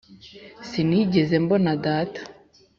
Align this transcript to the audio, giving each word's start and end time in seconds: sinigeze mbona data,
sinigeze 0.69 1.35
mbona 1.43 1.71
data, 1.85 2.21